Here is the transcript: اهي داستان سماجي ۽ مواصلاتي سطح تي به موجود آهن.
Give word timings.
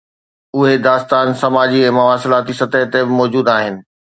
اهي 0.61 0.77
داستان 0.87 1.27
سماجي 1.41 1.83
۽ 1.91 1.93
مواصلاتي 1.99 2.53
سطح 2.63 2.81
تي 2.97 3.01
به 3.07 3.15
موجود 3.21 3.45
آهن. 3.57 3.75